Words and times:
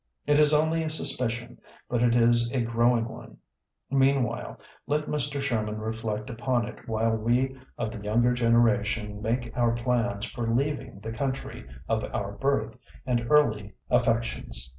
It 0.25 0.39
is 0.39 0.51
only 0.51 0.81
a 0.81 0.89
suspicion, 0.89 1.59
but 1.87 2.01
it 2.01 2.15
is 2.15 2.49
a 2.53 2.61
growing 2.63 3.07
one. 3.07 3.37
Meanwhile 3.91 4.57
let 4.87 5.05
Mr. 5.05 5.39
Sherman 5.39 5.77
reflect 5.77 6.27
upon 6.27 6.65
it 6.67 6.89
while 6.89 7.11
we 7.15 7.55
of 7.77 7.91
the 7.91 8.01
younger 8.01 8.33
gen 8.33 8.53
eration 8.55 9.21
make 9.21 9.55
our 9.55 9.73
plans 9.73 10.25
for 10.25 10.49
leaving 10.51 11.01
the 11.01 11.11
country 11.13 11.67
of 11.87 12.03
our 12.15 12.31
birth 12.31 12.75
and 13.05 13.27
early 13.29 13.75
af 13.91 14.05
fections. 14.05 14.69